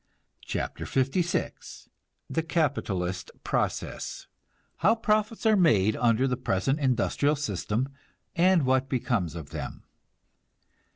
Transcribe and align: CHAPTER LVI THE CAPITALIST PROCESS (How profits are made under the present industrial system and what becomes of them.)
CHAPTER 0.45 0.85
LVI 0.85 1.87
THE 2.27 2.41
CAPITALIST 2.41 3.29
PROCESS 3.43 4.25
(How 4.77 4.95
profits 4.95 5.45
are 5.45 5.55
made 5.55 5.95
under 5.95 6.27
the 6.27 6.37
present 6.37 6.79
industrial 6.79 7.35
system 7.35 7.87
and 8.35 8.65
what 8.65 8.89
becomes 8.89 9.35
of 9.35 9.51
them.) 9.51 9.83